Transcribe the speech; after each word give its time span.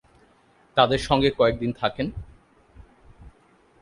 তাদের 0.77 0.97
সঙ্গে 0.97 1.29
কয়েক 1.37 1.55
দিন 1.59 1.71
থাকেন। 1.71 2.07